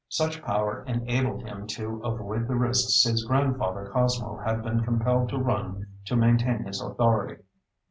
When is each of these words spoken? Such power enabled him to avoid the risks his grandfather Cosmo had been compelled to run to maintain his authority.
Such 0.09 0.41
power 0.41 0.81
enabled 0.87 1.43
him 1.43 1.67
to 1.77 2.01
avoid 2.03 2.47
the 2.47 2.55
risks 2.55 3.03
his 3.03 3.23
grandfather 3.23 3.87
Cosmo 3.93 4.37
had 4.43 4.63
been 4.63 4.79
compelled 4.83 5.29
to 5.29 5.37
run 5.37 5.85
to 6.05 6.15
maintain 6.15 6.63
his 6.63 6.81
authority. 6.81 7.43